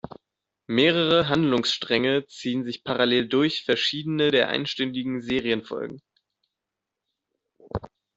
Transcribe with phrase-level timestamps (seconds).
[0.65, 6.01] Mehrere Handlungsstränge ziehen sich parallel durch verschiedene der einstündigen Serienfolgen.